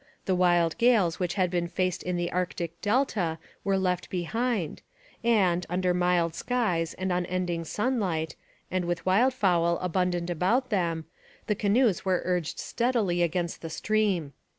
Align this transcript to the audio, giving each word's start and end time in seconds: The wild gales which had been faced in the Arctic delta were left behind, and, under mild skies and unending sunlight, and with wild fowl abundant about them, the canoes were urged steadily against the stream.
The 0.25 0.33
wild 0.33 0.79
gales 0.79 1.19
which 1.19 1.35
had 1.35 1.51
been 1.51 1.67
faced 1.67 2.01
in 2.01 2.15
the 2.17 2.31
Arctic 2.31 2.81
delta 2.81 3.37
were 3.63 3.77
left 3.77 4.09
behind, 4.09 4.81
and, 5.23 5.63
under 5.69 5.93
mild 5.93 6.33
skies 6.33 6.95
and 6.95 7.11
unending 7.11 7.65
sunlight, 7.65 8.35
and 8.71 8.85
with 8.85 9.05
wild 9.05 9.35
fowl 9.35 9.77
abundant 9.77 10.31
about 10.31 10.71
them, 10.71 11.05
the 11.45 11.53
canoes 11.53 12.03
were 12.03 12.23
urged 12.25 12.57
steadily 12.57 13.21
against 13.21 13.61
the 13.61 13.69
stream. 13.69 14.33